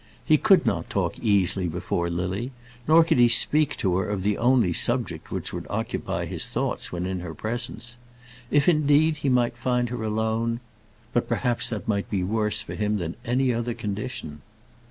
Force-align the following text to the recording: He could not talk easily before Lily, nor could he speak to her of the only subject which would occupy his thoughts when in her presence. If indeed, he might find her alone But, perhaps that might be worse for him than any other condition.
He 0.25 0.39
could 0.39 0.65
not 0.65 0.89
talk 0.89 1.19
easily 1.19 1.67
before 1.67 2.09
Lily, 2.09 2.49
nor 2.87 3.03
could 3.03 3.19
he 3.19 3.27
speak 3.27 3.77
to 3.77 3.97
her 3.97 4.09
of 4.09 4.23
the 4.23 4.35
only 4.35 4.73
subject 4.73 5.29
which 5.29 5.53
would 5.53 5.67
occupy 5.69 6.25
his 6.25 6.47
thoughts 6.47 6.91
when 6.91 7.05
in 7.05 7.19
her 7.19 7.35
presence. 7.35 7.97
If 8.49 8.67
indeed, 8.67 9.17
he 9.17 9.29
might 9.29 9.55
find 9.55 9.89
her 9.89 10.01
alone 10.01 10.59
But, 11.13 11.29
perhaps 11.29 11.69
that 11.69 11.87
might 11.87 12.09
be 12.09 12.23
worse 12.23 12.63
for 12.63 12.73
him 12.73 12.97
than 12.97 13.15
any 13.23 13.53
other 13.53 13.75
condition. 13.75 14.41